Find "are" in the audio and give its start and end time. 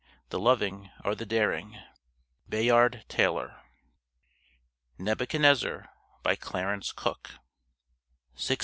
1.03-1.13